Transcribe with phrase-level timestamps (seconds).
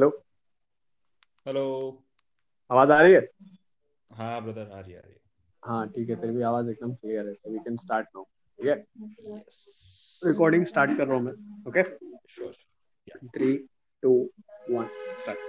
[0.00, 0.08] Hello
[1.46, 1.62] hello
[2.70, 3.20] आवाज़ आ रही है
[4.10, 5.18] हाँ ब्रदर आ रही है आ रही है
[5.62, 8.66] हाँ ठीक है तेरी भी आवाज़ एकदम क्लियर है so we can start now ठीक
[8.66, 8.76] है
[10.30, 11.32] रिकॉर्डिंग स्टार्ट कर रहा हूँ मैं
[11.68, 11.82] okay
[13.36, 13.52] three
[14.02, 14.12] two
[14.70, 15.48] one start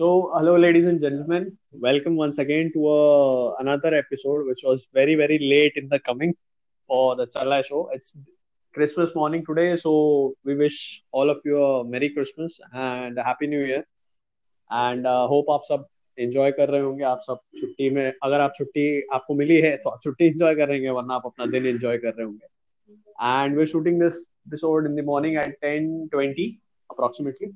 [0.00, 1.46] so hello ladies and gentlemen
[1.86, 6.34] welcome once again to uh, another episode which was very very late in the coming
[6.90, 8.12] for the chala show it's
[8.74, 13.46] christmas morning today, so we wish all of you a merry christmas and a happy
[13.46, 13.82] new year.
[14.70, 15.86] And hope आप सब
[16.18, 19.96] enjoy कर रहे होंगे, आप सब छुट्टी में, अगर आप छुट्टी आपको मिली है तो
[20.04, 22.46] छुट्टी एंजॉय कर रहे वरना आप अपना दिन एंजॉय कर रहे होंगे।
[23.44, 26.46] And we shooting this episode in the morning at ten twenty
[26.90, 27.48] approximately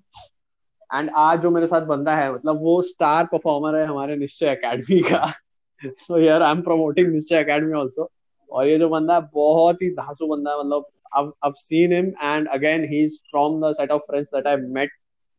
[0.90, 5.00] and आज जो मेरे साथ बंदा है मतलब वो स्टार परफॉर्मर है हमारे निश्चय अकेडमी
[5.10, 8.10] का। यार I am promoting Nishchay Academy also
[8.52, 12.14] और ये जो बंदा है बहुत ही धासु बंदा है मतलब I've, I've seen him
[12.26, 14.88] and again he's from the set of friends that I've met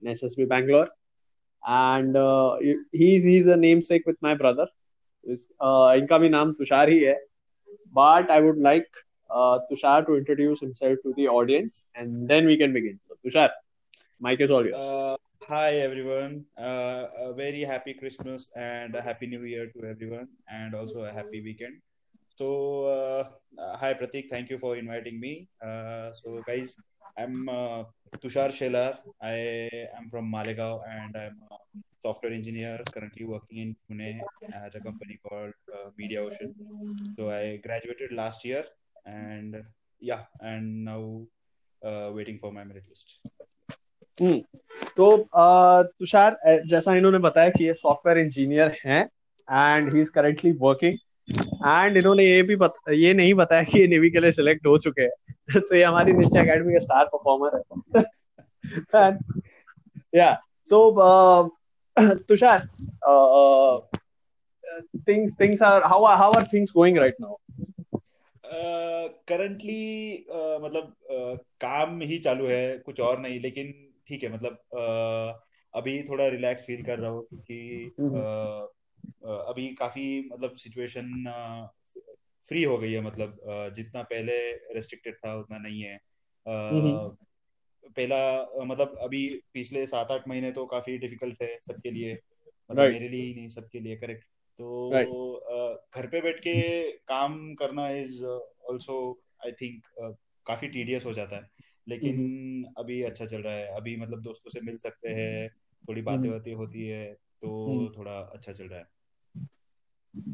[0.01, 0.89] in SSB Bangalore
[1.67, 2.57] and uh,
[2.91, 4.67] he's he's a namesake with my brother
[5.27, 7.15] uh, इनका भी नाम तुषार ही है
[7.93, 8.87] but I would like
[9.29, 12.99] uh, Tushar to introduce himself to the audience and then we can begin.
[13.07, 13.49] So, Tushar,
[14.19, 14.83] mic is all yours.
[14.83, 16.45] Uh, hi everyone.
[16.57, 21.11] Uh, a very happy Christmas and a happy New Year to everyone, and also a
[21.11, 21.81] happy weekend.
[22.35, 23.29] So, uh,
[23.61, 25.47] uh, hi Pratik, thank you for inviting me.
[25.61, 26.75] Uh, so, guys,
[27.15, 27.83] I'm uh,
[28.17, 28.97] Tushar Shelar.
[29.21, 31.57] I am from Malegaon and I'm a
[32.03, 34.19] software engineer currently working in Pune
[34.51, 36.55] at a company called uh, Media Ocean.
[37.17, 38.63] So I graduated last year
[39.05, 39.63] and
[39.99, 41.21] yeah, and now
[41.85, 43.19] uh, waiting for my merit list.
[44.21, 44.41] हम्म
[44.97, 45.05] तो
[45.37, 49.01] uh, Tushar uh, जैसा इन्होंने बताया कि ये software engineer हैं
[49.51, 50.97] and he is currently working
[51.65, 54.77] and इन्होंने ये भी बत, ये नहीं बताया कि ये नेवी के लिए सिलेक्ट हो
[54.77, 58.03] चुके हैं। तो ये हमारी निश्चय एकेडमी का स्टार परफॉर्मर है।
[58.93, 59.19] And
[60.13, 61.49] yeah so uh,
[62.01, 62.69] tushar
[63.07, 63.81] uh, uh,
[65.05, 67.37] things things are how are how are things going right now?
[69.27, 73.73] Currently uh, uh, मतलब uh, काम ही चालू है कुछ और नहीं लेकिन
[74.07, 78.82] ठीक है मतलब uh, अभी थोड़ा रिलैक्स फील कर रहा हूँ क्योंकि uh, uh,
[79.25, 81.25] अभी काफ़ी मतलब सिचुएशन
[82.47, 83.37] फ्री हो गई है मतलब
[83.75, 85.99] जितना पहले रेस्ट्रिक्टेड था उतना नहीं है
[86.47, 92.93] पहला मतलब अभी पिछले सात आठ महीने तो काफ़ी डिफ़िकल्ट थे सबके लिए मतलब right.
[92.93, 94.25] मेरे लिए ही नहीं सबके लिए करेक्ट
[94.57, 95.77] तो right.
[95.95, 98.25] घर पे बैठ के काम करना इज़
[98.69, 99.83] ऑल्सो आई थिंक
[100.45, 101.49] काफ़ी टीडियस हो जाता है
[101.87, 102.43] लेकिन.
[102.77, 105.49] अभी अच्छा चल रहा है अभी मतलब दोस्तों से मिल सकते हैं
[105.89, 106.53] थोड़ी बातें बातें.
[106.53, 107.97] होती है तो mm-hmm.
[107.97, 108.92] थोड़ा अच्छा चल रहा है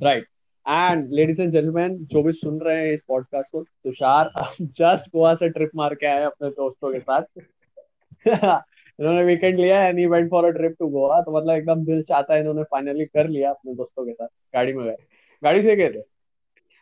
[0.04, 0.26] right
[0.66, 5.34] and ladies and gentlemen जो भी सुन रहे हैं इस पॉडकास्ट को तुषार जस्ट गोवा
[5.36, 10.30] से ट्रिप मार के आए अपने दोस्तों के साथ। इन्होंने वीकेंड लिया and he went
[10.32, 13.50] for a trip to Goa तो मतलब एकदम दिल चाहता है इन्होंने फाइनली कर लिया
[13.50, 14.96] अपने दोस्तों के साथ गाड़ी में गए
[15.44, 16.04] गाड़ी से गए थे?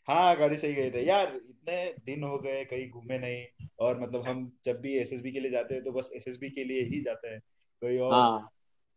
[0.07, 3.99] हाँ गाड़ी से ही गए थे। यार इतने दिन हो गए कहीं घूमे नहीं और
[4.01, 7.01] मतलब हम जब भी एसएसबी के लिए जाते हैं तो बस एसएसबी के लिए ही
[7.01, 7.39] जाते हैं।
[7.81, 8.49] कोई और हाँ.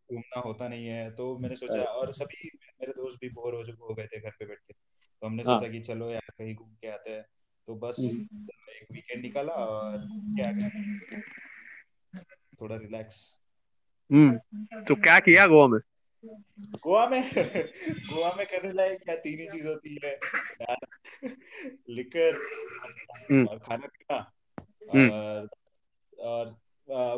[0.08, 2.48] घूमना होता नहीं है तो मैंने सोचा और सभी
[2.80, 5.58] मेरे दोस्त भी बोर हो हो गए थे घर पे बैठ के तो हमने हाँ.
[5.58, 7.24] सोचा कि चलो यार कहीं घूम के आते हैं
[7.68, 9.98] तो बस हम्म। एक वीकेंड निकाला और
[10.36, 10.52] क्या
[12.60, 13.18] थोड़ा रिलैक्स
[14.10, 15.80] हम्म तो क्या किया गोवा में
[16.24, 20.86] गोवा में गोवा में करने लायक क्या तीन ही चीज़ होती है यार
[21.90, 22.40] लिकर
[23.30, 24.18] हम्म। और खाना पीना
[24.94, 25.48] हम्म। और
[26.18, 26.56] और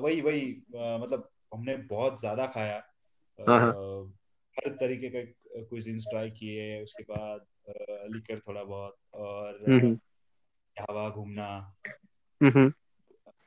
[0.00, 2.82] वही वही मतलब हमने बहुत ज़्यादा खाया
[3.38, 3.72] हाँ, हाँ।
[4.56, 5.20] हर तरीके का
[5.62, 7.46] क्विजीन्स ट्राई किए उसके बाद
[8.14, 9.98] लिकर थोड़ा बहुत और हम्म,
[10.76, 11.48] हवा घूमना।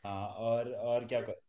[0.05, 1.39] हाँ और और क्या कर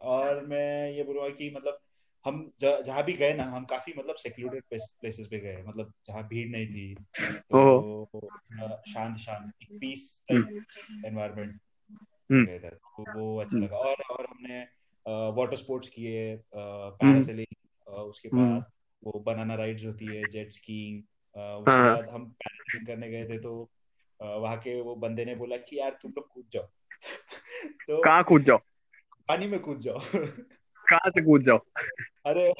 [0.00, 1.78] और मैं ये बोलूँगा कि मतलब
[2.24, 6.48] हम जहाँ भी गए ना हम काफ़ी मतलब सेक्लूडेड प्लेसेस पे गए। मतलब जहाँ भीड़
[6.50, 6.94] नहीं थी
[7.50, 8.20] तो
[8.88, 11.60] शांत शांत एक पीस एनवायरनमेंट
[12.32, 14.60] गए थे तो वो अच्छा लगा। और और हमने
[15.36, 18.72] वाटर स्पोर्ट्स किए पैरासेलिंग उसके हम्म। बाद
[19.04, 21.02] वो बनाना राइड्स होती है जेट स्कीइंग
[21.36, 23.70] उसके हाँ। बाद हम पैरासेलिंग करने गए थे तो
[24.20, 26.68] वहाँ के वो बंदे ने बोला कि यार तुम लोग कूद जाओ
[27.88, 28.58] तो कहाँ कूद जाओ
[29.28, 29.98] पानी में कूद जाओ
[30.84, 31.58] कहाँ से कूद जाओ
[32.26, 32.52] अरे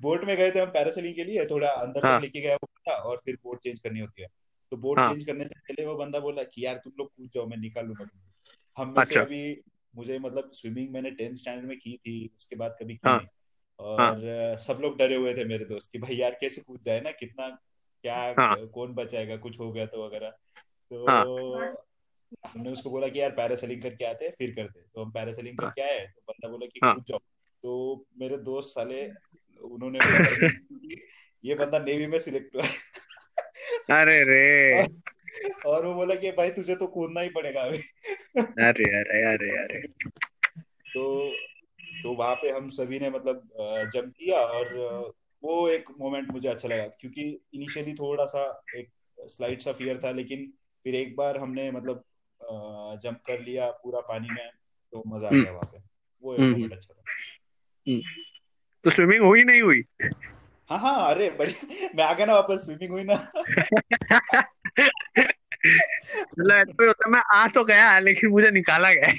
[0.00, 2.18] बोट में गए थे हम पैरासेलिंग के लिए थोड़ा अंदर हाँ.
[2.18, 4.28] तक लेके गया वो और फिर बोट चेंज करनी होती है
[4.72, 5.12] तो बोट हाँ.
[5.12, 7.86] चेंज करने से पहले वो बंदा बोला कि यार तुम लोग कूद जाओ मैं निकाल
[7.86, 8.08] लूँगा
[8.76, 9.14] हम में अच्छा.
[9.14, 9.60] से अभी
[9.96, 13.18] मुझे मतलब स्विमिंग मैंने टेंथ स्टैंडर्ड में की थी उसके बाद कभी की हाँ.
[13.80, 14.56] और हाँ.
[14.56, 17.48] सब लोग डरे हुए थे मेरे दोस्त कि भाई यार कैसे कूद जाए ना कितना
[18.04, 18.54] क्या हाँ.
[18.66, 20.30] कौन बचाएगा कुछ हो गया तो वगैरह
[20.90, 21.74] तो हाँ.
[22.46, 25.82] हमने उसको बोला कि यार पैरासेलिंग करके आते हैं फिर करते तो हम पैरासेलिंग करके
[25.82, 26.94] आए तो बंदा बोला कि हाँ.
[26.94, 27.18] कूद जाओ
[27.64, 29.06] तो मेरे दोस्त साले
[29.62, 30.50] उन्होंने बोला
[31.44, 34.82] ये बंदा नेवी में सिलेक्ट हुआ अरे रे
[35.66, 37.78] और वो बोला कि भाई तुझे तो कूदना ही पड़ेगा अभी
[38.64, 39.80] अरे अरे अरे अरे
[40.94, 41.04] तो
[42.02, 43.48] तो वहाँ पे हम सभी ने मतलब
[43.94, 44.66] जंप किया और
[45.44, 48.90] वो एक मोमेंट मुझे अच्छा लगा क्योंकि इनिशियली थोड़ा सा एक
[49.20, 50.52] स्लाइड सा फियर था लेकिन
[50.84, 52.04] फिर एक बार हमने मतलब
[53.02, 54.50] जंप कर लिया पूरा पानी में
[54.92, 55.78] तो मज़ा आ गया वहाँ पे।
[56.22, 57.02] वो एक मोमेंट अच्छा था।
[58.84, 59.82] तो स्विमिंग हुई नहीं हुई?
[60.70, 61.54] हाँ हाँ अरे बड़ी
[61.94, 63.32] मैं आ गया ना वापस स्विमिंग हुई ना।
[66.38, 69.12] मतलब तो होता मैं आ तो गया लेकिन मुझे निकाला गया।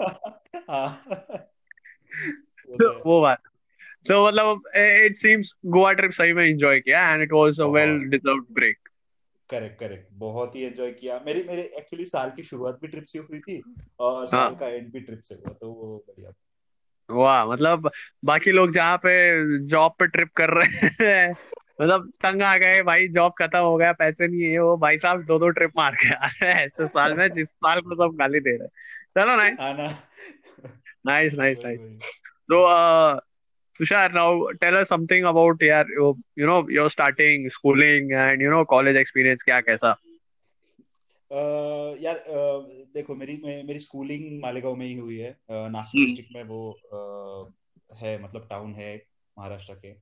[0.70, 1.04] हाँ।
[2.72, 3.42] तो वो बात।
[4.08, 7.98] तो मतलब इट सीम्स गोवा ट्रिप सही में एंजॉय किया and it was a well
[7.98, 8.78] deserved break
[9.50, 13.18] correct correct बहुत ही एंजॉय किया। मेरी मेरे एक्चुअली साल की शुरुआत भी ट्रिप से
[13.18, 13.62] हुई थी
[14.00, 14.54] और साल हाँ.
[14.54, 16.32] का एंड भी ट्रिप से हुआ तो वो बढ़िया।
[17.10, 17.90] वाह मतलब
[18.24, 19.12] बाकी लोग जहाँ पे
[19.66, 21.30] जॉब पे ट्रिप कर रहे हैं
[21.82, 25.22] मतलब तंग आ गए भाई जॉब खत्म हो गया पैसे नहीं है वो भाई साहब
[25.24, 28.16] दो दो ट्रिप मार के आ रहे हैं ऐसे साल में जिस साल को सब
[28.16, 28.70] गाली दे रहे हैं।
[29.18, 29.58] चलो नाइस
[31.06, 31.80] नाइस नाइस नाइस
[32.50, 32.66] तो
[33.78, 34.28] Tushar, now
[34.60, 35.88] tell us something about यार
[36.34, 39.90] you know your starting schooling and you know college experience क्या कैसा
[41.30, 42.62] uh, यार uh,
[42.94, 46.60] देखो मेरी मेरी स्कूलिंग मालेगांव में ही हुई है। Uh, नासिक डिस्ट्रिक्ट में वो
[46.98, 49.02] uh, है मतलब टाउन है
[49.38, 49.92] महाराष्ट्र के।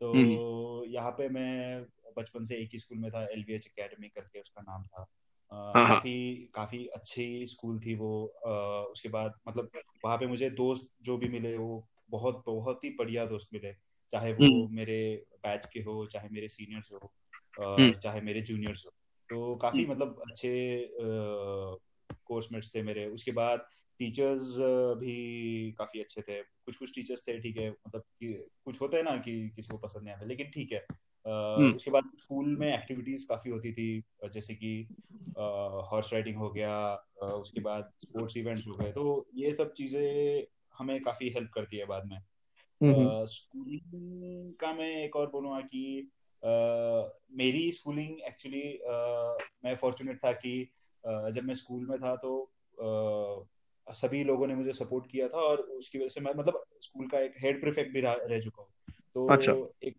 [0.00, 1.82] तो यहाँ पे मैं
[2.18, 5.10] बचपन से एक ही स्कूल में था एलवीएच एकेडमी करके उसका नाम था। Uh,
[5.52, 8.10] काफ़ी काफ़ी अच्छी स्कूल थी वो
[8.92, 9.70] उसके बाद मतलब
[10.04, 13.72] वहाँ पे मुझे दोस्त जो भी मिले वो बहुत बहुत ही बढ़िया दोस्त मिले।
[14.10, 17.12] चाहे वो हम्म। मेरे बैच के हो चाहे मेरे सीनियर्स हो
[17.60, 18.90] हम्म। चाहे मेरे जूनियर्स हो।
[19.30, 20.88] तो काफ़ी हम्म। मतलब अच्छे
[22.24, 23.66] कोर्समेट्स थे मेरे। उसके बाद
[23.98, 24.56] टीचर्स
[24.98, 28.32] भी काफ़ी अच्छे थे। कुछ कुछ टीचर्स थे ठीक है मतलब कि
[28.64, 30.84] कुछ होता है ना कि किसी को पसंद नहीं आता लेकिन ठीक है।
[31.74, 34.02] उसके बाद स्कूल में एक्टिविटीज़ काफ़ी होती थी
[34.32, 34.88] जैसे कि
[35.82, 40.42] हॉर्स राइडिंग हो गया उसके बाद स्पोर्ट्स इवेंट्स हो गए तो ये सब चीज़ें
[40.78, 42.18] हमें काफ़ी हेल्प करती है बाद में।
[43.24, 46.10] स्कूलिंग हम्म, uh, का मैं एक और बोलूँगा कि
[47.32, 48.80] मेरी स्कूलिंग एक्चुअली
[49.64, 50.70] मैं फॉर्चुनेट था कि
[51.06, 52.52] जब मैं स्कूल में था तो
[53.90, 57.20] सभी लोगों ने मुझे सपोर्ट किया था और उसकी वजह से मैं मतलब स्कूल का
[57.20, 58.70] एक हेड प्रिफेक्ट भी रह चुका हूँ।
[59.14, 59.52] तो अच्छा।
[59.82, 59.96] एक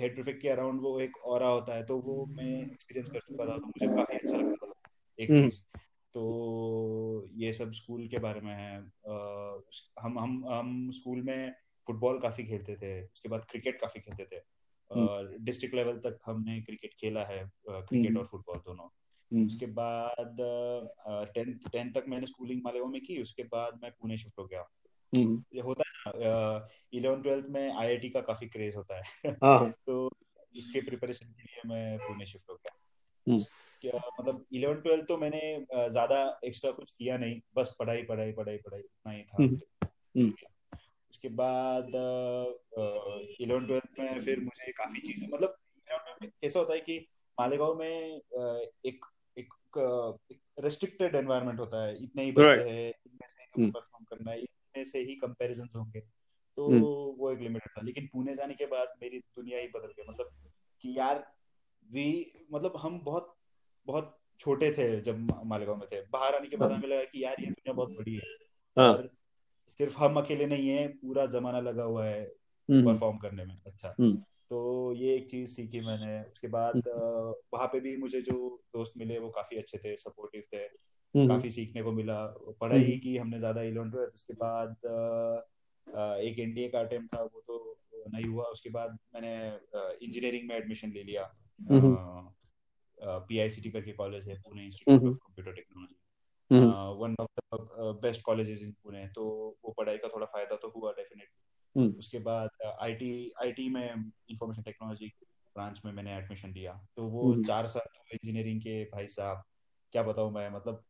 [0.00, 3.46] हेड प्रिफेक्ट के अराउंड वो एक और होता है तो वो मैं एक्सपीरियंस कर चुका
[3.46, 4.72] था तो मुझे काफ़ी अच्छा लगता था
[5.18, 5.60] एक हम्म। चीज़
[6.14, 6.22] तो
[7.36, 8.76] ये सब स्कूल के बारे में है
[10.02, 11.52] हम हम हम स्कूल में
[11.86, 14.42] फुटबॉल काफ़ी खेलते थे उसके बाद क्रिकेट काफ़ी खेलते थे
[14.90, 18.88] हम्म। डिस्ट्रिक्ट लेवल तक हमने क्रिकेट खेला है क्रिकेट हम्म। और फुटबॉल दोनों
[19.30, 20.36] हम्म। उसके बाद
[21.34, 24.68] टेंथ टेंथ तक मैंने स्कूलिंग मालेगांव में की उसके बाद मैं पुणे शिफ्ट हो गया
[25.12, 30.10] ये होता इलेवन ट्वेल्थ में आईआईटी का काफ़ी क्रेज होता है। हाँ। तो
[30.54, 33.38] इसके प्रिपरेशन के लिए मैं पुणे शिफ्ट हो गया।
[33.82, 35.40] क्या मतलब इलेवन ट्वेल्थ तो मैंने
[35.88, 39.58] ज़्यादा एक्स्ट्रा कुछ किया नहीं बस पढ़ाई पढ़ाई पढ़ाई पढ़ाई उतना ही था। हम्म,
[40.16, 40.32] हम्म।
[41.10, 41.86] उसके बाद
[43.40, 45.56] इलेवन ट्वेल्थ में फिर मुझे काफ़ी चीज़ें मतलब
[46.44, 46.98] ऐसा होता है कि
[47.38, 48.20] मालेगांव में
[48.86, 49.06] एक
[49.36, 49.54] एक
[50.60, 54.38] रेस्ट्रिक्टेड एनवायरनमेंट होता है। इतने ही बच्चे हैं इनमें से परफॉर्म हम्म। करना है
[54.74, 56.00] इनमें से ही कंपैरिजन होंगे
[56.58, 56.68] तो
[57.16, 60.32] वो एक लिमिटेड था लेकिन पुणे जाने के बाद मेरी दुनिया ही बदल गई मतलब
[60.84, 61.24] कि यार
[61.90, 62.08] वी
[62.52, 63.34] मतलब हम बहुत
[63.86, 67.24] बहुत छोटे थे जब मालेगांव में थे बाहर आने के बाद हाँ। हमें लगा कि
[67.24, 68.36] यार ये दुनिया बहुत बड़ी है
[68.76, 69.10] हाँ। और
[69.68, 72.24] सिर्फ़ हम अकेले नहीं है पूरा जमाना लगा हुआ है
[72.68, 74.16] परफॉर्म हम्म। करने में अच्छा हम्म।
[74.50, 78.38] तो ये एक चीज़ सीखी मैंने उसके बाद हम्म। वहाँ पे भी मुझे जो
[78.74, 80.64] दोस्त मिले वो काफ़ी अच्छे थे सपोर्टिव थे
[81.14, 82.24] काफ़ी सीखने को मिला।
[82.60, 84.76] पढ़ाई ही की हमने ज़्यादा इलेवन ट्वेल्थ उसके बाद
[86.22, 87.56] एक एनडीए का अटेम्प्ट था वो तो
[88.08, 89.32] नहीं हुआ। उसके बाद मैंने
[90.04, 91.24] इंजीनियरिंग में एडमिशन ले लिया।
[93.28, 95.94] पीआईसीटी करके कॉलेज है Pune institute of computer technology
[97.00, 99.24] one of the best colleges in Pune तो
[99.64, 102.48] वो पढ़ाई का थोड़ा फ़ायदा तो हुआ डेफिनेटली हम्म। उसके बाद
[102.80, 103.10] आईटी
[103.42, 105.06] आईटी में इंफॉर्मेशन टेक्नोलॉजी
[105.56, 109.42] ब्रांच में मैंने एडमिशन लिया। तो वो हम्म। चार साल तो इंजीनियरिंग के भाई साहब
[109.94, 110.82] क्या बताऊँ मैं मतलब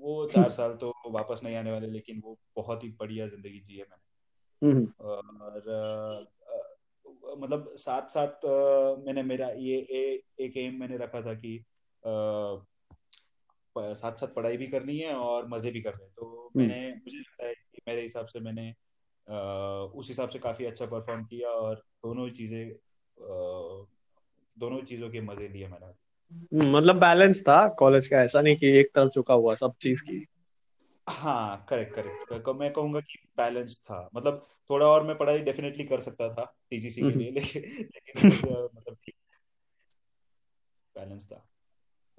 [0.00, 3.76] वो चार साल तो वापस नहीं आने वाले लेकिन वो बहुत ही बढ़िया ज़िंदगी जी
[3.76, 4.06] है मैंने
[4.62, 6.26] हम्म। और
[7.38, 8.46] मतलब साथ साथ
[9.06, 11.64] मैंने मेरा ये ए, एक एम मैंने रखा था कि
[13.76, 16.26] साथ साथ पढ़ाई भी करनी है और मज़े भी करने तो
[16.56, 18.68] हम्म। मैंने मुझे लगता है कि मेरे हिसाब से मैंने
[19.26, 19.38] आ,
[19.94, 21.74] उस हिसाब से काफ़ी अच्छा परफॉर्म किया और
[22.04, 22.72] दोनों चीज़ें
[24.56, 25.92] दोनों चीज़ों के मज़े लिए मैंने
[26.54, 30.26] मतलब बैलेंस था कॉलेज का ऐसा नहीं कि एक तरफ़ झुका हुआ सब चीज़ की।
[31.08, 36.00] हाँ करेक्ट करेक्ट मैं कहूँगा कि बैलेंस था। मतलब थोड़ा और मैं पढ़ाई डेफिनेटली कर
[36.00, 38.28] सकता था टीजीसी के हम्म। लिए लेकिन लेकिन
[38.76, 39.14] मतलब ठीक।
[40.98, 41.48] बैलेंस था।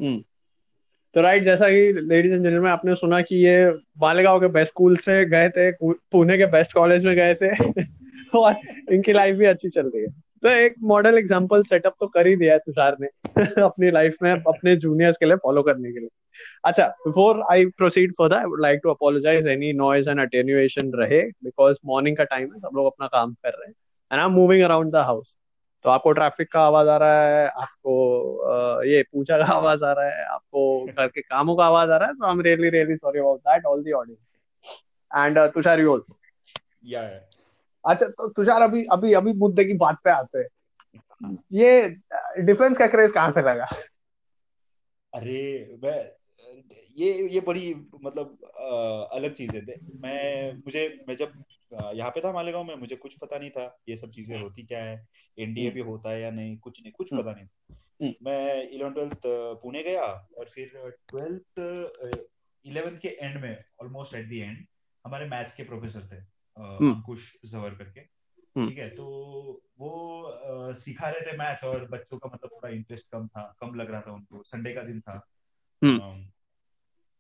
[0.02, 0.24] हम्म।
[1.14, 4.98] तो राइट जैसा कि लेडीज़ एंड जेंटलमैन आपने सुना कि ये मालेगांव के बेस्ट स्कूल
[4.98, 7.50] से गए थे पुणे के बेस्ट कॉलेज में गए थे।
[8.36, 8.56] और
[8.92, 12.36] इनकी लाइफ भी अच्छी चल रही है। तो एक मॉडल एग्जांपल सेटअप तो कर ही
[12.36, 13.08] दिया है तुषार ने
[13.62, 16.10] अपनी लाइफ में, अपने जूनियर्स के लिए फॉलो करने के लिए।
[16.66, 21.22] अच्छा before I proceed further I would like to apologise any noise and attenuation रहे
[21.44, 23.74] बिकॉज़ मॉर्निंग का टाइम है, सब लोग अपना काम कर रहे हैं।
[24.12, 25.38] And I am moving around the house
[25.86, 30.06] तो आपको ट्रैफ़िक का आवाज़ आ रहा है, आपको ये पूजा का आवाज़ आ रहा
[30.06, 32.96] है, आपको घर के कामों का आवाज़ आ रहा है so I am really really
[32.96, 34.38] sorry about that all the audience
[35.12, 36.18] and Tushar you also
[36.86, 37.20] yeah yeah
[37.84, 41.90] अच्छा तो तुषार अभी अभी अभी मुद्दे की बात पे आते हैं। ये
[42.46, 43.68] डिफेंस का क्रेज कहाँ से लगा?
[45.14, 45.98] अरे मैं
[46.98, 51.34] ये ये बड़ी मतलब अ, अलग चीज़ें थे मैं मुझे मैं जब
[51.72, 54.84] यहाँ पे था मालेगांव में मुझे कुछ पता नहीं था ये सब चीज़ें होती क्या
[54.84, 54.96] है
[55.38, 57.48] एनडीए हम्म। भी होता है या नहीं कुछ नहीं कुछ हम्म। पता नहीं।
[58.02, 59.22] हम्म। मैं इलेवन ट्वेल्थ
[59.62, 60.06] पुणे गया
[60.38, 60.72] और फिर
[61.10, 61.60] ट्वेल्थ
[62.66, 64.66] इलेवन के एंड में ऑलमोस्ट एट द एंड
[65.06, 68.00] हमारे मैथ्स के प्रोफेसर थे। हम्म अंकुश जवर करके।
[68.56, 69.06] हम्म। ठीक है तो
[69.80, 73.76] वो अ, सिखा रहे थे मैथ्स और बच्चों का मतलब थोड़ा इंटरेस्ट कम था कम
[73.76, 75.22] लग रहा था उनको। संडे का दिन था।
[75.82, 76.24] हम्म।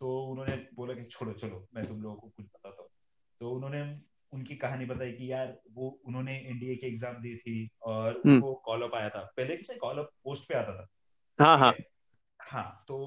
[0.01, 2.89] तो उन्होंने बोला कि छोड़ो चलो मैं तुम लोगों को कुछ बताता हूँ।
[3.41, 3.99] तो उन्होंने
[4.33, 8.53] उनकी कहानी बताई कि यार वो उन्होंने एनडीए की एग्ज़ाम दी थी और हम्म। उनको
[8.55, 10.87] कॉल अप आया था। पहले किसे कॉल अप पोस्ट पे आता था।
[11.39, 11.73] हाँ हाँ।
[12.39, 12.85] हाँ?
[12.87, 12.97] तो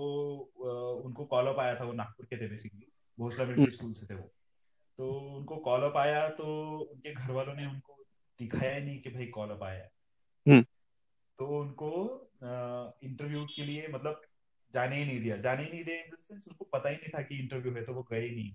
[1.05, 2.87] उनको कॉल अप आया था वो नागपुर के थे basically
[3.19, 4.33] Bhosala hmm. Military school से थे वो।
[4.99, 6.47] तो उनको कॉल अप आया तो
[6.93, 7.97] उनके घर वालों ने उनको
[8.39, 9.91] दिखाया ही नहीं कि भाई कॉल अप आया। है
[10.49, 10.63] हम्म।
[11.39, 11.91] तो उनको
[13.03, 14.21] इंटरव्यू के लिए मतलब
[14.73, 17.23] जाने ही नहीं दिया। जाने ही नहीं दिया इन सेंस उनको पता ही नहीं था
[17.23, 18.53] कि इंटरव्यू है तो वो गए नहीं।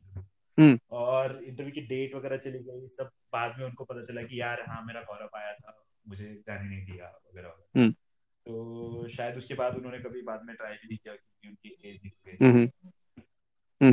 [0.60, 4.41] हम्म। और इंटरव्यू की डेट वगैरह चली गई सब बाद में उनको पता चला कि
[4.41, 7.91] यार हाँ मेरा कॉल अप आया था मुझे जाने नहीं दिया वगैरह। वगैरह हम्म।
[8.46, 12.01] तो शायद उसके बाद उन्होंने कभी बाद में ट्राई भी नहीं किया क्योंकि उनकी एज
[12.03, 12.67] निकल गई।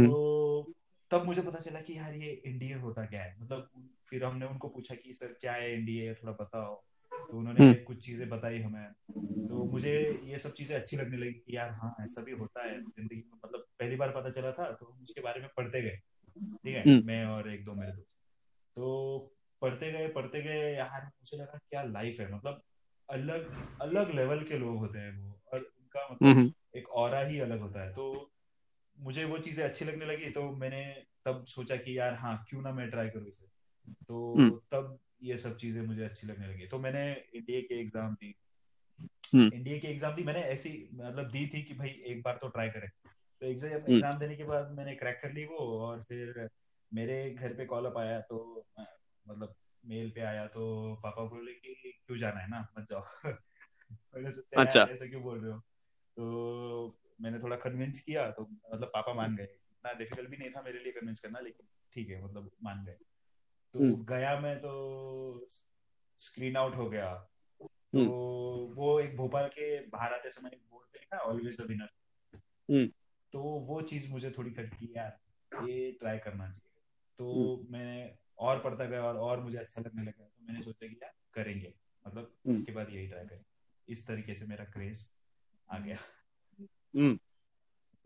[0.07, 0.74] तो
[1.15, 3.37] तब मुझे पता चला कि यार ये एनडीए होता क्या है?
[3.41, 3.71] मतलब
[4.11, 6.75] फिर हमने उनको पूछा कि सर क्या है एनडीए थोड़ा बताओ।
[7.13, 8.93] तो उन्होंने हम्म। कुछ चीज़ें बताई हमें।
[9.49, 12.81] तो मुझे ये सब चीज़ें अच्छी लगने लगी कि यार हाँ ऐसा भी होता है
[12.81, 15.97] ज़िंदगी में। मतलब पहली बार पता चला था तो हम उसके बारे में पढ़ते गए।
[16.37, 16.83] ठीक है?
[16.83, 18.25] हम्म। मैं और एक दो मेरे दोस्त।
[18.77, 22.35] तो पढ़ते गए पढ़ते गए यार मुझे लगा क्या लाइफ है?
[22.35, 22.63] मतलब
[23.11, 27.41] अलग अलग लेवल के लोग होते हैं वो और उनका मतलब हम्म। एक और ही
[27.41, 28.31] अलग होता है। तो
[29.01, 32.73] मुझे वो चीज़ें अच्छी लगने लगी तो मैंने तब सोचा कि यार हाँ क्यों ना
[32.73, 33.47] मैं ट्राई करूँ इसे।
[33.89, 38.15] हम्म। तो तब ये सब चीज़ें मुझे अच्छी लगने लगी। तो मैंने इंडिया की एग्ज़ाम
[38.15, 38.35] दी।
[39.35, 42.49] हम्म। इंडिया की एग्ज़ाम दी मैंने ऐसी मतलब दी थी कि भाई एक बार तो
[42.49, 42.89] ट्राई करें।
[43.41, 46.51] तो एग्ज़ाम हम्म। एग्ज़ाम देने के बाद मैंने क्रैक कर ली वो और फिर
[46.93, 48.67] मेरे घर पे कॉल अप आया तो
[49.29, 49.55] मतलब
[49.87, 53.05] मेल पे आया तो पापा बोले कि क्यों जाना है ना मत जाओ।
[54.17, 55.59] मैंने सोचा अच्छा। ऐसा क्यों बोल रहे हो?
[56.17, 60.63] तो मैंने थोड़ा कन्विंस किया तो मतलब पापा मान गए। इतना डिफ़िकल्ट भी नहीं था
[60.63, 62.99] मेरे लिए कन्विंस करना लेकिन ठीक है मतलब मान गए।
[63.73, 65.45] तो हम्म। गया मैं तो
[66.19, 67.15] स्क्रीन आउट हो गया।
[67.63, 71.91] तो हम्म। वो एक भोपाल के बाहर आते समय बोलते हैं ना ऑलवेज द विनर
[72.75, 72.87] हम्म।
[73.33, 75.21] तो वो चीज़ मुझे थोड़ी खटकी यार
[75.69, 80.03] ये ट्राई करना चाहिए। हम्म। तो मैं और पढ़ता गया और और मुझे अच्छा लगने
[80.03, 81.75] लगा। तो मैंने सोचा कि यार करेंगे।
[82.07, 83.47] मतलब हम्म। इसके बाद यही ट्राई करेंगे।
[83.89, 85.15] इस तरीके से मेरा क्रेज
[85.71, 86.24] आ गया। हम्म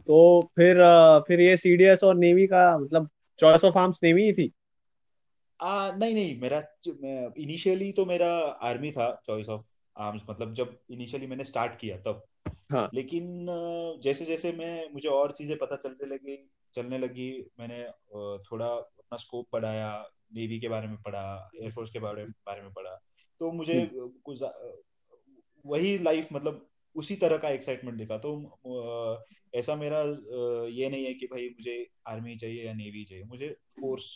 [0.07, 0.77] तो फिर
[1.29, 4.53] फिर ये सीडीएस और नेवी का मतलब चॉइस ऑफ़ आर्म्स नेवी ही थी?
[5.61, 6.65] आ, नहीं नहीं मेरा
[7.39, 9.63] इनिशियली तो मेरा आर्मी था चॉइस ऑफ़
[9.99, 12.25] आर्म्स मतलब जब इनिशियली मैंने स्टार्ट किया तब।
[12.73, 13.47] हाँ। लेकिन
[14.05, 17.85] जैसे जैसे मैं मुझे और चीज़ें पता चलने लगी चलने लगी मैंने
[18.39, 23.01] थोड़ा अपना स्कोप बढ़ाया नेवी के बारे में पढ़ा एयरफोर्स के बारे बारे में पढ़ा।
[23.41, 24.43] तो मुझे हम्म। कुछ
[25.67, 30.01] वही लाइफ मतलब उसी तरह का एक्साइटमेंट दिखा। तो ऐसा मेरा
[30.69, 31.77] ये नहीं है कि भाई मुझे
[32.07, 33.49] आर्मी चाहिए या नेवी चाहिए। मुझे
[33.81, 34.09] force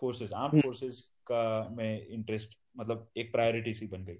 [0.00, 4.18] forces arm hmm. Forces का मैं इंटरेस्ट मतलब एक प्रायोरिटी सी बन गई।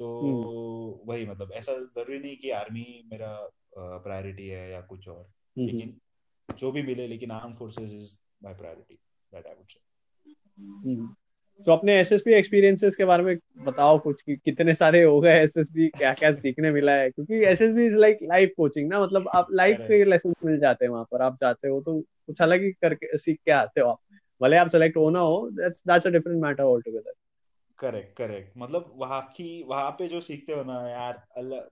[0.00, 3.32] तो हम्म। वही मतलब ऐसा ज़रूरी नहीं कि आर्मी मेरा
[3.78, 5.24] प्रायोरिटी है या कुछ और।
[5.56, 6.00] हम्म लेकिन
[6.56, 8.12] जो भी मिले लेकिन arm forces is
[8.42, 8.94] my priority
[9.32, 9.80] that I would say
[10.58, 11.14] hmm.
[11.66, 15.88] तो अपने एसएसबी एक्सपीरियंसेस के बारे में बताओ कुछ कि कितने सारे हो गए एसएसबी
[15.88, 17.10] क्या क्या सीखने मिला है?
[17.10, 20.92] क्योंकि SSB is like life coaching ना मतलब आप लाइफ के लेसन मिल जाते हैं
[20.92, 23.98] वहाँ पर आप जाते हो तो कुछ अलग ही करके सीख के आते हो आप।
[24.40, 27.12] भले आप सेलेक्ट हो ना हो that's that's a different matter all together
[27.78, 31.22] correct correct मतलब वहाँ की वहाँ पे जो सीखते हो ना यार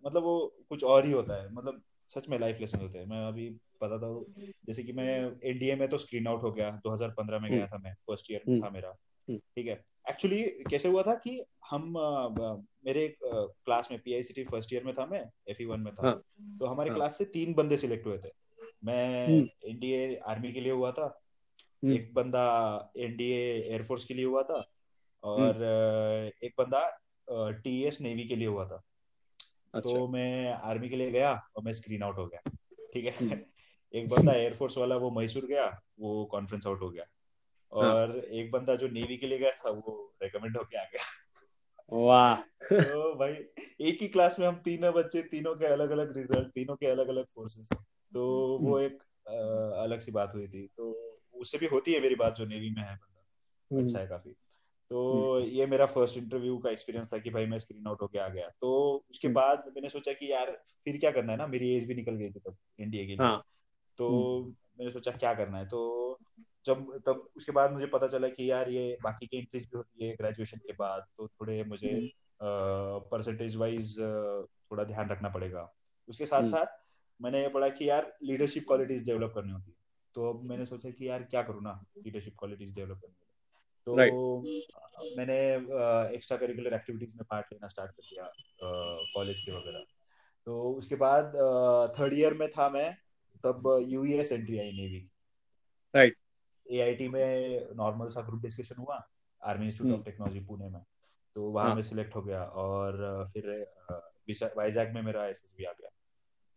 [0.07, 3.27] मतलब वो कुछ और ही होता है। मतलब सच में लाइफ लेसन होते हैं। मैं
[3.29, 3.49] अभी
[3.81, 4.09] पता था
[4.67, 5.07] जैसे कि मैं
[5.45, 8.71] एनडीए में तो स्क्रीन आउट हो गया 2015 में गया था मैं फ़र्स्ट ईयर था
[8.71, 8.95] मेरा।
[9.31, 11.95] ठीक है। एक्चुअली कैसे हुआ था कि हम
[12.85, 16.23] मेरे क्लास में पीआईसीटी फ़र्स्ट ईयर में था मैं एफ़ वन में था। हाँ,
[16.59, 18.29] तो हमारे हाँ, क्लास से तीन बंदे सिलेक्ट हुए थे।
[18.85, 19.29] मैं
[19.65, 21.21] एनडीए आर्मी के लिए हुआ था।
[21.85, 22.45] एक बंदा
[22.97, 24.73] एनडीए एयरफोर्स के लिए हुआ था
[25.23, 25.57] और
[26.45, 31.11] एक बंदा टीएस नेवी के लिए हुआ था। तो अच्छा। तो मैं आर्मी के लिए
[31.11, 32.51] गया और मैं स्क्रीन आउट हो गया।
[32.95, 33.19] ठीक है।
[33.95, 37.05] एक बंदा एयरफोर्स वाला वो मैसूर गया वो कॉन्फ्रेंस आउट हो गया।
[37.73, 38.17] और हाँ.
[38.17, 41.03] एक बंदा जो नेवी के लिए गया था वो रेकमेंड होके आ गया।
[41.93, 42.37] वाह।
[42.73, 43.33] तो भाई
[43.81, 47.09] एक ही क्लास में हम तीनों बच्चे तीनों के अलग अलग रिज़ल्ट तीनों के अलग
[47.09, 47.69] अलग फोर्सेस
[48.15, 49.33] तो वो हम्म। एक आ,
[49.83, 52.83] अलग सी बात हुई थी। तो उससे भी होती है मेरी बात जो नेवी में
[52.83, 53.25] है बंदा।
[53.73, 54.31] हम्म। अच्छा है काफ़ी।
[54.91, 58.19] तो हम्म। ये मेरा फ़र्स्ट इंटरव्यू का एक्सपीरियंस था कि भाई मैं स्क्रीन आउट होके
[58.19, 61.47] आ गया। तो उसके बाद मैंने सोचा कि यार फिर क्या करना है ना?
[61.47, 63.43] मेरी एज भी निकल गई थी तब इंडिया के लिए। हाँ.
[63.99, 64.09] तो
[64.79, 65.69] मैंने सोचा क्या करना है?
[65.69, 66.08] तो
[66.65, 70.05] जब तब उसके बाद मुझे पता चला कि यार ये बाकी की एंट्रीज भी होती
[70.05, 71.93] है ग्रेजुएशन के बाद तो थोड़े मुझे
[72.41, 75.71] परसेंटेज वाइज थोड़ा ध्यान रखना पड़ेगा।
[76.09, 76.77] उसके साथ साथ
[77.21, 79.77] मैंने ये पढ़ा कि यार लीडरशिप क्वालिटीज डेवलप करनी होती है।
[80.15, 83.27] तो अब मैंने सोचा कि यार क्या करूँ ना लीडरशिप क्वालिटीज डेवलप करने
[83.87, 85.17] तो right.
[85.17, 85.37] मैंने
[86.15, 88.31] एक्स्ट्रा करिकुलर एक्टिविटीज़ में पार्ट लेना स्टार्ट कर दिया
[89.15, 89.85] कॉलेज के वगैरह।
[90.47, 91.33] तो उसके बाद
[91.99, 92.91] थर्ड ईयर में था मैं
[93.45, 94.99] तब US entry I navy
[95.95, 96.17] right
[96.71, 99.09] AIT में नॉर्मल सा ग्रुप डिस्कशन हुआ
[99.43, 100.83] army institute of technology Pune में।
[101.35, 101.75] तो वहाँ हाँ.
[101.75, 103.51] में सिलेक्ट हो गया और फिर
[104.57, 105.91] वाइजैक में मेरा एसएसबी आ गया।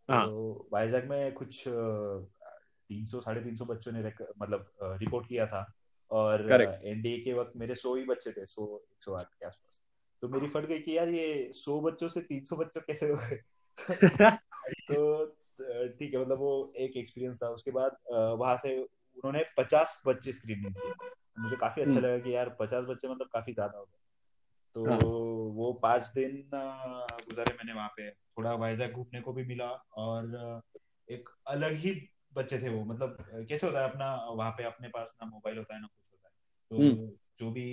[0.09, 0.25] हाँ.
[0.25, 3.99] तो वाइजैक में कुछ तीन सौ साढ़े तीन सौ बच्चों ने
[4.41, 5.73] मतलब रिपोर्ट किया था
[6.11, 6.51] और
[6.85, 9.81] एनडीए के वक्त मेरे सौ ही बच्चे थे सौ एक सौ आठ के आसपास।
[10.21, 13.15] तो मेरी फट गई कि यार ये सौ बच्चों से तीन सौ बच्चों कैसे हो
[13.15, 13.39] गए?
[14.91, 15.25] तो
[15.87, 17.97] ठीक है मतलब वो एक एक्सपीरियंस था। उसके बाद
[18.39, 22.85] वहाँ से उन्होंने पचास बच्चे स्क्रीनिंग किए मुझे काफ़ी अच्छा हम्म। लगा कि यार पचास
[22.85, 23.99] बच्चे मतलब काफ़ी ज़्यादा हो गए
[24.75, 24.99] तो हाँ.
[25.55, 30.61] वो पाँच दिन गुजारे मैंने वहाँ पे थोड़ा वाइजैक घूमने को भी मिला और
[31.09, 33.17] एक अलग ही बच्चे थे वो मतलब
[33.49, 36.29] कैसे होता है अपना वहाँ पे अपने पास ना मोबाइल होता है ना कुछ होता
[36.29, 36.33] है
[36.71, 37.67] तो हम्म। जो भी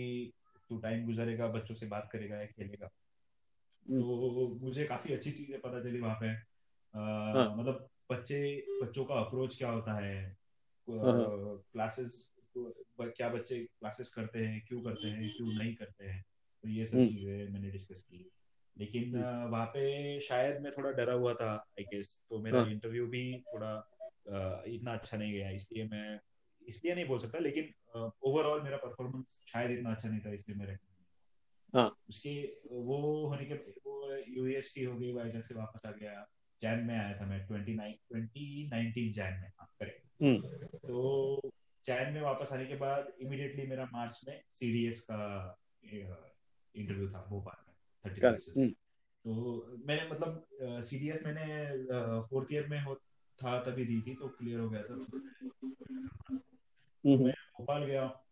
[0.70, 2.90] तू टाइम गुजारेगा बच्चों से बात करेगा या खेलेगा
[3.86, 7.56] हम्म। तो मुझे काफ़ी अच्छी चीज़ें पता चली वहाँ पे हाँ.
[7.56, 8.40] मतलब बच्चे
[8.82, 10.37] बच्चों का अप्रोच क्या होता है
[10.88, 12.16] क्लासेस
[12.56, 16.24] हाँ। क्या बच्चे क्लासेस करते हैं क्यों करते हैं क्यों नहीं करते हैं
[16.64, 18.30] तो ये सब हम्म। चीज़ें मैंने डिस्कस की
[18.76, 19.16] लेकिन
[19.50, 23.44] वहाँ पे शायद मैं थोड़ा डरा हुआ था आई गेस तो मेरा इंटरव्यू हाँ। भी
[23.46, 26.18] थोड़ा इतना अच्छा नहीं गया इसलिए मैं
[26.62, 27.72] इसलिए नहीं बोल सकता लेकिन
[28.22, 30.76] ओवरऑल मेरा परफॉर्मेंस शायद इतना अच्छा नहीं था इसलिए मेरे
[31.74, 31.90] हाँ.
[32.08, 32.32] उसके
[32.70, 36.26] वो होने के वो यूएस की हो गई वाइजैक से वापस आ गया
[36.60, 41.40] जैन में आया था मैं twenty nine twenty nineteen Jan में हाँ करेक्ट हम्म। तो
[41.86, 47.64] जैन में वापस आने के बाद इमीडिएटली मेरा मार्च में सीडीएस का इंटरव्यू था भोपाल
[47.68, 47.74] में
[48.06, 48.70] थर्टी हम्म।
[49.24, 49.32] तो
[49.86, 51.76] मैंने मतलब सीडीएस मैंने
[52.22, 52.94] फोर्थ ईयर में हो
[53.42, 54.96] था तभी दी थी तो क्लियर हो गया था।
[57.04, 58.24] तो मैं भोपाल गया।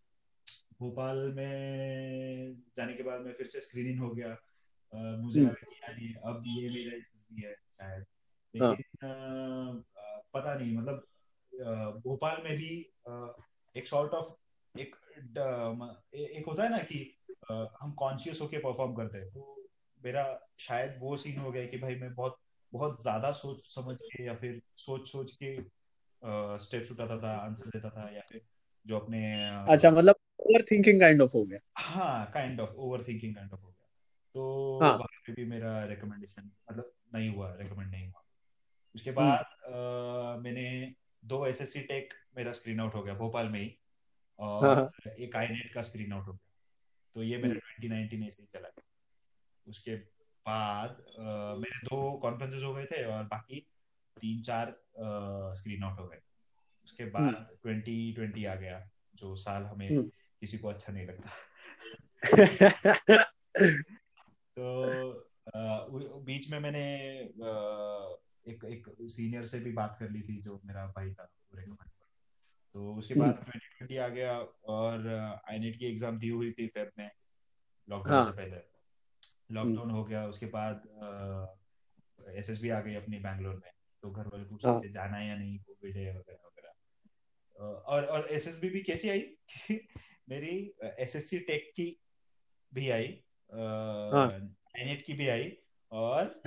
[0.81, 5.71] भोपाल में जाने के बाद मैं फिर से स्क्रीनिंग हो गया। आ, मुझे हम्म। लगा
[5.71, 8.05] कि यार ये अब ये मेरा है शायद।
[8.63, 9.13] हाँ। लेकिन आ,
[10.35, 11.07] पता नहीं मतलब
[11.61, 12.75] भोपाल में भी
[13.77, 14.35] एक सॉर्ट ऑफ़
[14.75, 14.97] एक
[16.15, 16.99] एक होता है ना कि
[17.81, 19.69] हम कॉन्शियस होके परफॉर्म करते हैं तो
[20.01, 20.25] मेरा
[20.59, 22.39] शायद वो सीन हो गया कि भाई मैं बहुत
[22.73, 25.57] बहुत ज़्यादा सोच समझ के या फिर सोच सोच के
[26.59, 28.41] स्टेप्स उठाता था आंसर देता था या फिर
[28.87, 29.23] जो अपने
[29.69, 33.61] अच्छा मतलब ओवर थिंकिंग काइंड ऑफ़ हो गया हाँ kind of over thinking kind of
[33.61, 33.87] हो गया
[34.35, 34.93] तो हाँ.
[34.93, 38.23] वहाँ पे भी मेरा रिकमेंडेशन मतलब नहीं हुआ रिकमेंड नहीं हुआ
[38.95, 39.45] उसके हम्म। बाद
[41.27, 43.77] दो एस एस सी टेक मेरा स्क्रीन आउट हो गया भोपाल में ही
[44.41, 44.75] और हाँ.
[44.75, 46.45] हाँ। एक आई नेट का स्क्रीन आउट हो गया
[47.17, 48.85] तो ये मेरा ट्वेंटी नाइनटीन ऐसे ही चला गया
[49.67, 49.95] उसके
[50.47, 50.97] बाद
[51.61, 53.61] मेरे दो कॉन्फ्रेंसेस हो गए थे और बाकी
[54.17, 54.75] तीन चार
[55.57, 56.21] स्क्रीन आउट हो गए
[56.85, 58.79] उसके हम्म। बाद ट्वेंटी ट्वेंटी आ गया
[59.15, 60.03] जो साल हमें हम्म।
[60.43, 61.31] किसी को अच्छा नहीं लगता
[64.57, 64.65] तो
[66.27, 66.85] बीच में मैंने
[68.49, 71.33] एक एक सीनियर से भी बात कर ली थी जो मेरा भाई था
[72.75, 74.33] तो उसके बाद ट्वेंटी हम्म। ट्वेंटी आ गया
[74.65, 75.07] और
[75.51, 77.11] आई नेट की एग्ज़ाम दी हुई थी फेब में
[77.89, 78.33] लॉकडाउन हाँ.
[78.33, 78.57] से पहले।
[79.55, 80.83] लॉकडाउन हो गया उसके बाद
[82.37, 83.71] एस एस बी आ गई अपनी बैंगलोर में।
[84.03, 86.73] तो घर वाले पूछ रहे थे जाना है या नहीं कोविड है वगैरह वगैरह?
[87.65, 89.25] और और एस एस बी भी कैसी आई?
[90.29, 92.01] मेरी एस एस सी टेक की
[92.75, 95.57] भी आई एनएट हाँ। की भी आई
[95.93, 96.43] और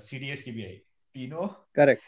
[0.00, 0.82] सी डी एस की भी आई।
[1.14, 2.02] तीनों करेक्ट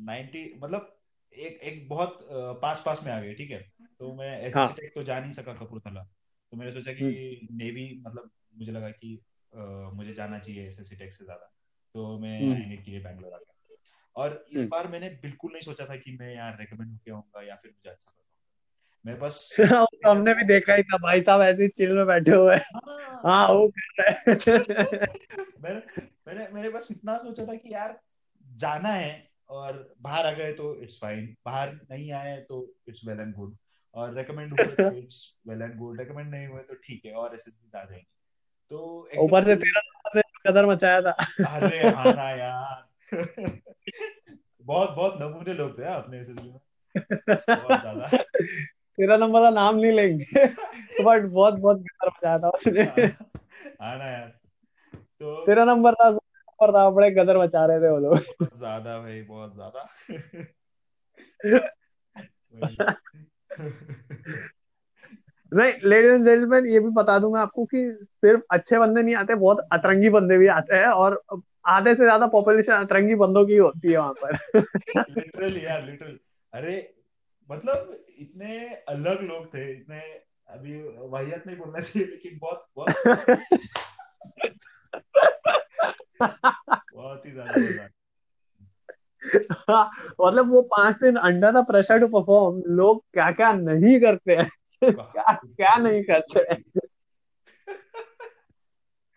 [0.00, 0.96] नाइनटी मतलब
[1.32, 2.18] एक एक बहुत
[2.62, 3.72] पास पास में आ गए ठीक है?
[3.98, 6.02] तो मैं एस हाँ। टेक तो जा नहीं सका कपूरथला।
[6.52, 9.22] तो मैंने सोचा कि हम्म। नेवी मतलब मुझे लगा कि
[9.54, 11.52] अ, मुझे जाना चाहिए एस टेक से ज़्यादा।
[11.94, 13.76] तो मैं हम्म। आईआईटी के लिए बैंगलोर आ गया।
[14.16, 17.42] और इस हम्म। बार मैंने बिल्कुल नहीं सोचा था कि मैं यहाँ रेकमेंड होके आऊँगा
[17.42, 18.24] या फिर मुझे अच्छा परफॉर्म
[19.06, 22.30] मैं बस वो तो हमने भी देखा ही था भाई साहब ऐसे चिल में बैठे
[22.30, 22.80] हुए हैं।
[23.24, 24.36] हाँ वो कर रहे हैं।
[25.62, 28.00] मैंने मैंने मैंने बस इतना सोचा था कि यार
[28.54, 33.20] जाना है और बाहर आ गए तो इट्स फाइन बाहर नहीं आए तो इट्स वेल
[33.20, 33.56] एंड गुड
[33.94, 37.34] और रेकमेंड हुए तो it's well and good recommend नहीं हुए तो ठीक है और
[37.34, 38.06] एसएसबी आ जाएँगे.
[38.70, 41.10] तो ऊपर से तेरह नंबर ने कदर मचाया था।
[41.48, 42.88] अरे हाँ ना यार।
[44.62, 46.60] बहुत बहुत नमूने लोग थे अपने एसएसबी में।
[47.50, 48.22] बहुत ज़्यादा।
[48.98, 50.24] तेरह नंबर का नाम नहीं लेंगे।
[51.04, 52.82] बट बहुत बहुत कदर मचाया था उसने।
[53.82, 54.40] हाँ ना यार।
[54.94, 56.18] तो तेरा नंबर था
[56.66, 58.18] नंबर था बड़े गदर मचा रहे थे वो लोग।
[58.52, 59.88] ज़्यादा भाई बहुत ज़्यादा।
[65.52, 69.14] नहीं लेडीज़ एंड जेंटलमैन ये भी बता दूँ मैं आपको कि सिर्फ़ अच्छे बंदे नहीं
[69.14, 71.22] आते बहुत अतरंगी बंदे भी आते हैं और
[71.66, 74.36] आधे से ज़्यादा पॉपुलेशन अतरंगी बंदों की होती है वहाँ पर।
[74.96, 76.18] लिटरली यार लिटरली
[76.52, 76.94] अरे
[77.50, 80.00] मतलब इतने अलग लोग थे इतने
[80.48, 82.88] अभी वाहियत नहीं बोलना चाहिए लेकिन बहुत बहुत।
[86.22, 87.90] बहुत ही ज़्यादा
[90.20, 94.48] मतलब वो पाँच दिन under the pressure to perform लोग क्या क्या नहीं करते हैं।
[94.82, 96.62] क्या क्या नहीं करते हैं।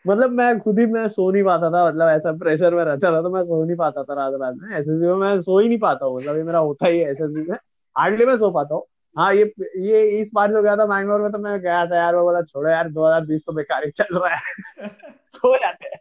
[0.08, 3.22] मतलब मैं खुद ही, मैं सो नहीं पाता था मतलब ऐसा प्रेशर में रहता था
[3.22, 5.80] तो मैं सो नहीं पाता था रात रात में एसएसबी में मैं सो ही नहीं
[5.80, 7.58] पाता हूँ मतलब ये मेरा होता ही है एसएसबी में।
[7.96, 8.84] हार्डली मैं सो पाता हूँ।
[9.16, 12.16] हाँ ये ये इस बार जो गया था बैंगलोर में तो मैं गया था यार,
[12.16, 14.40] वो बोला, छोड़ो यार 2020 तो बेकार ही चल रहा है।
[15.30, 16.00] सो जाते हैं।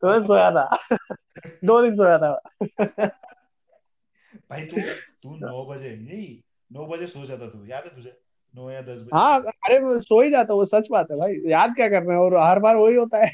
[0.00, 0.64] तो मैं सोया था
[1.64, 2.30] दो दिन सोया था
[4.50, 4.80] भाई तू
[5.22, 6.26] तू नौ बजे नहीं
[6.72, 8.16] नौ बजे सो जाता तू याद है तुझे
[8.54, 11.34] नौ या दस बजे हाँ अरे मैं सो ही जाता वो सच बात है भाई
[11.46, 13.30] याद क्या करना है और हर बार वही होता है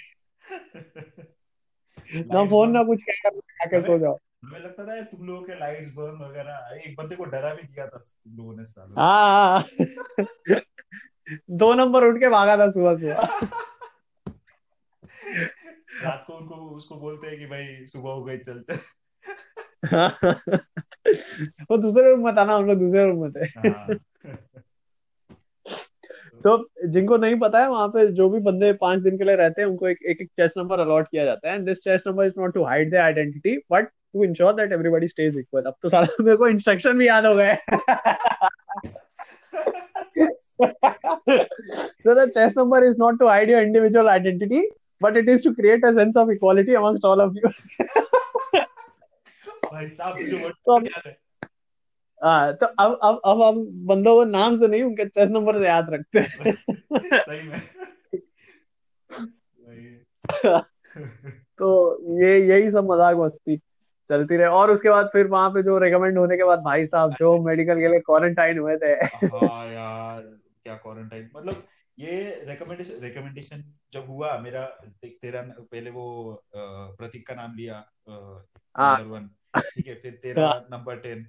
[2.32, 5.42] ना फ़ोन ना कुछ क्या करना है, आके सो जाओ हमें लगता था तुम लोगों
[5.42, 8.94] के लाइट्स बंद वगैरह एक बंदे को डरा भी दिया था तुम लोगों ने सालों
[8.96, 9.64] हाँ।
[11.50, 13.72] दो नंबर उठ के भागा था सुबह सुबह
[16.04, 18.78] रात को उनको उसको बोलते हैं कि भाई सुबह हो गई चल चल।
[21.70, 23.94] वो दूसरे रूम में था ना हम लोग दूसरे रूम में थे हाँ।
[26.44, 29.62] तो जिनको नहीं पता है वहाँ पे जो भी बंदे पाँच दिन के लिए रहते
[29.62, 32.26] हैं उनको एक एक, एक चेस्ट नंबर अलॉट किया जाता है। And this chest number
[32.26, 35.88] is not to hide their identity but to ensure that everybody stays equal अब तो
[35.88, 37.56] सारा मेरे को इंस्ट्रक्शन भी याद हो गए।
[42.04, 44.60] So the chest number is not to hide your individual identity
[45.04, 47.50] but it is to create a sense of equality amongst all of you.
[49.72, 51.12] भाई साहब तुझे वर्ड तो याद है।
[52.22, 55.66] हाँ तो अब अब अब हम बंदों को नाम से नहीं उनके चेस्ट नंबर से
[55.66, 56.54] याद रखते हैं।
[57.20, 57.60] सही में।
[61.58, 61.68] तो
[62.20, 63.56] ये यही सब मज़ाक मस्ती
[64.10, 67.12] चलती रहे। और उसके बाद फिर वहाँ पे जो रेकमेंड होने के बाद भाई साहब
[67.12, 70.20] जो मेडिकल के लिए क्वारंटाइन हुए थे। हाँ यार
[70.64, 71.62] क्या क्वारंटाइन मतलब
[71.98, 74.66] ये रिकमेंडेशन रिकमेंडेशन जब हुआ मेरा
[75.04, 77.92] तेरा पहले वो प्रतीक का नाम लिया
[78.76, 81.26] हाँ। नंबर वन ठीक है फिर तेरा हाँ। नंबर टेन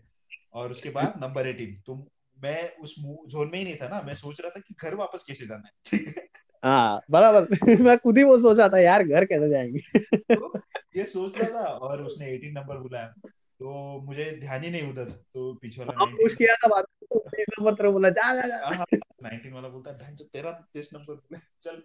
[0.54, 2.06] और उसके बाद नंबर एटीन तुम
[2.44, 2.96] मैं उस
[3.28, 5.64] जोन में ही नहीं था ना मैं सोच रहा था कि घर वापस कैसे जाना
[5.68, 6.30] है। है?
[6.64, 7.48] हाँ बराबर।
[7.80, 10.00] मैं खुद ही वो सोचा था यार घर कैसे जाएँगे?
[10.36, 10.60] तो
[10.96, 13.14] ये सोच रहा था और उसने एटीन नंबर बुलाया।
[13.60, 17.46] तो मुझे ध्यान ही नहीं उधर तो पीछे वाला हाँ पुश किया था बात बीस
[17.60, 20.94] नंबर तरफ़ बोला जा जा जा। हाँ नाइनटीन वाला बोलता है "बहन, जो तेरा टेस्ट
[20.94, 21.84] नंबर बोले, चल।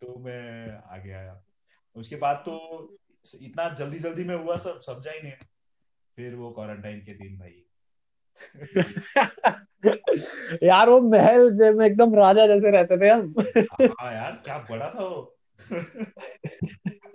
[0.00, 1.44] तो मैं आगे आया।
[1.96, 2.96] उसके बाद तो
[3.42, 5.32] इतना जल्दी जल्दी में हुआ सब समझा ही नहीं।
[6.16, 7.62] फिर वो क्वारंटाइन के दिन भाई।
[10.62, 13.34] यार वो महल में एकदम राजा जैसे रहते थे हम।
[14.00, 15.38] हाँ यार क्या बड़ा था वो।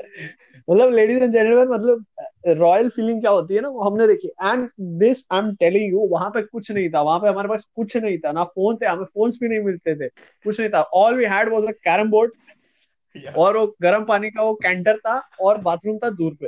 [0.69, 2.05] मतलब लेडीज़ एंड जेंटलमैन मतलब
[2.47, 4.67] रॉयल फीलिंग क्या होती है ना वो हमने देखी। And
[4.99, 7.97] this I am telling you वहाँ पे कुछ नहीं था। वहाँ पे हमारे पास कुछ
[7.97, 10.07] नहीं था। ना फ़ोन थे हमें फोन्स भी नहीं मिलते थे।
[10.43, 12.31] कुछ नहीं था। All we had was a carrom board
[13.37, 16.47] और वो गर्म पानी का वो कैंटर था और बाथरूम था दूर पे।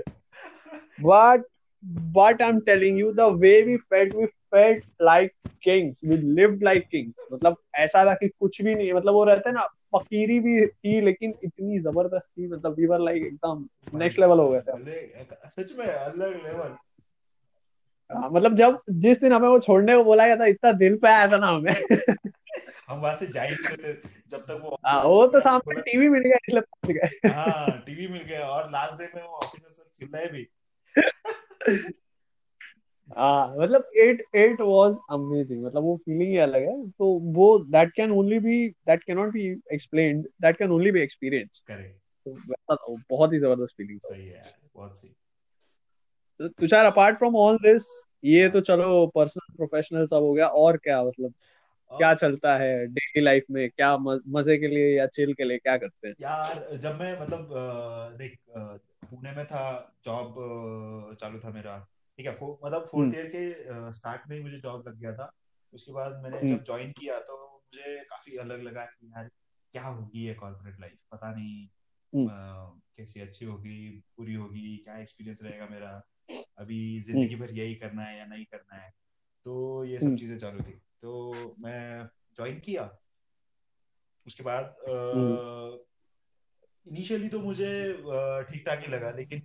[1.02, 1.44] But
[1.86, 5.32] but I am telling you the way we felt we felt like
[5.64, 9.50] kings we lived like kings मतलब ऐसा था कि कुछ भी नहीं मतलब वो रहते
[9.50, 13.66] हैं ना फकीरी भी थी लेकिन इतनी ज़बरदस्त थी मतलब वी वर लाइक एकदम
[13.98, 14.96] नेक्स्ट लेवल हो गए थे
[15.50, 16.76] सच में अलग लेवल
[18.12, 21.08] हाँ, मतलब जब जिस दिन हमें वो छोड़ने को बोला गया था इतना दिल पे
[21.08, 21.72] आया था ना हमें।
[22.90, 23.94] हम वहाँ से जा ही नहीं
[24.32, 28.08] जब तक वो हाँ, वो तो सामने टीवी मिल गया इसलिए पहुँच गए। हाँ टीवी
[28.08, 30.48] मिल गया और लास्ट डे में वो ऑफिसर से चिल्लाए भी।
[33.18, 37.92] हाँ मतलब इट इट वाज अमेजिंग मतलब वो फीलिंग ही अलग है। तो वो that
[37.94, 42.98] can only be that can not be explained that can only be experience correct तो
[43.10, 44.42] बहुत ही ज़बरदस्त फीलिंग सही है
[44.76, 45.10] बहुत सही।
[46.40, 47.88] तो Tushar apart from all this
[48.24, 51.34] ये हाँ। तो चलो पर्सनल प्रोफेशनल सब हो गया। और क्या मतलब
[51.92, 53.70] क्या चलता है डेली लाइफ में?
[53.70, 56.16] क्या मज़े के लिए या चिल के लिए क्या करते हैं?
[56.22, 57.50] यार जब मैं मतलब
[58.18, 59.64] देख पुणे में था
[60.06, 61.76] जॉब चालू था मेरा।
[62.20, 65.32] ठीक है मतलब फोर्थ हम्म। ईयर के स्टार्ट में ही मुझे जॉब लग गया था।
[65.74, 69.30] उसके बाद मैंने हम्म। जब ज्वाइन किया तो मुझे काफ़ी अलग लगा कि यार
[69.74, 71.68] क्या होगी ये कॉर्पोरेट लाइफ पता नहीं
[72.14, 73.78] हम्म। कैसी अच्छी होगी
[74.18, 76.02] बुरी होगी क्या एक्सपीरियंस रहेगा मेरा?
[76.58, 78.90] अभी ज़िंदगी भर यही करना है या नहीं करना है?
[79.46, 82.84] तो ये सब चीज़ें चालू थी। तो मैं ज्वाइन किया।
[84.28, 84.76] उसके बाद
[86.86, 87.72] इनिशियली तो मुझे
[88.52, 89.42] ठीक ठाक ही लगा लेकिन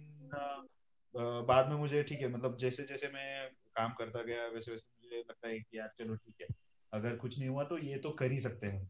[1.14, 5.18] बाद में मुझे ठीक है मतलब जैसे जैसे मैं काम करता गया वैसे वैसे मुझे
[5.18, 6.46] लगता है कि यार चलो ठीक है
[6.92, 8.86] अगर कुछ नहीं हुआ तो ये तो कर ही सकते हैं।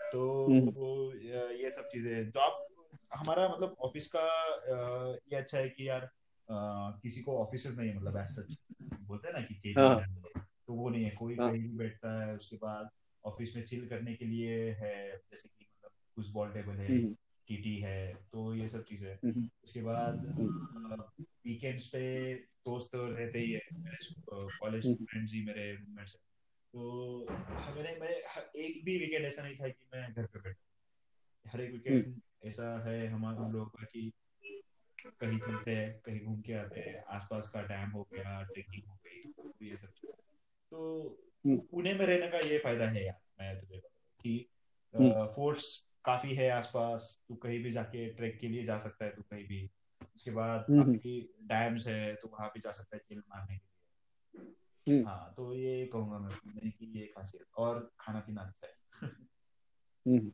[0.00, 0.68] तो हम्म।
[1.52, 2.66] ये सब चीज़ें जॉब
[3.14, 4.24] हमारा मतलब ऑफ़िस का
[5.32, 6.10] ये अच्छा है कि यार
[6.48, 8.64] किसी को ऑफ़िस नहीं है मतलब एज सच
[9.02, 11.76] बोलते हैं ना कि केबिन हाँ। है तो वो नहीं है। कोई हाँ। कहीं भी
[11.76, 12.90] बैठता है उसके बाद
[13.24, 14.94] ऑफ़िस में चिल करने के लिए है
[15.30, 17.14] जैसे कि मतलब फुटबॉल टेबल है हम्म।
[17.50, 17.98] टीटी है
[18.32, 21.02] तो ये सब चीज़ें। हम्म उसके बाद हम्म
[21.46, 22.02] वीकेंड्स पे
[22.68, 23.98] दोस्त रहते ही है मेरे
[24.58, 26.14] कॉलेज हम्म फ्रेंड्स ही मेरे रूममेट्स
[26.74, 28.08] तो हाँ, मैंने मैं
[28.64, 32.20] एक भी वीकेंड ऐसा नहीं था कि मैं घर पे बैठा। हर एक हम्म। वीकेंड
[32.44, 34.10] ऐसा है हमारे हम लोगों का कि
[34.98, 38.98] कहीं चलते हैं कहीं घूम के आते हैं आसपास का डैम हो गया ट्रेकिंग हो
[39.06, 40.14] गई तो ये सब।
[40.72, 40.86] तो
[41.46, 44.34] हम्म। पुणे में रहने का ये फ़ायदा है यार मैं तुझे बताऊँ कि
[44.94, 45.68] हम्म। फोर्ट्स
[46.04, 49.44] काफ़ी है आसपास तू कहीं भी जाके ट्रैक के लिए जा सकता है तू कहीं
[49.44, 49.70] भी।
[50.16, 53.66] उसके बाद हम्म काफ़ी डैम्स है तो वहाँ भी जा सकता है चिल मारने के
[53.66, 58.74] लिए। हम्म। हाँ तो ये कहूँगा मैं कि ये खासियत और खाना पीना अच्छा है।
[60.06, 60.32] हम्म।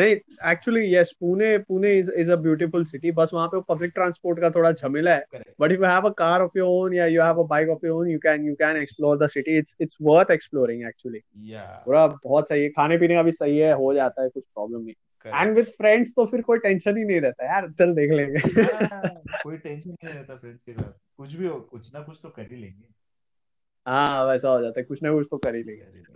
[0.00, 0.16] नहीं
[0.50, 4.50] actually yes Pune Pune is is a beautiful city बस वहाँ पे पब्लिक ट्रांसपोर्ट का
[4.50, 5.24] थोड़ा झमेला है।
[5.60, 7.86] But if you have a car of your own या you have a bike of
[7.86, 11.82] your own you can you can explore the city it's it's worth exploring actually या
[11.86, 14.80] पूरा बहुत सही है। खाने पीने का भी सही है हो जाता है कुछ प्रॉब्लम
[14.80, 14.94] नहीं।
[15.26, 18.38] एंड विद फ्रेंड्स तो फिर कोई टेंशन ही नहीं रहता यार। चल देख लेंगे।
[18.92, 22.28] हाँ कोई टेंशन नहीं रहता फ्रेंड्स के साथ। कुछ भी हो कुछ ना कुछ तो
[22.28, 22.84] कर ही लेंगे।
[23.86, 26.12] हाँ वैसा हो जाता है। कुछ ना कुछ तो कर ही लेंगे। तो लेंगे।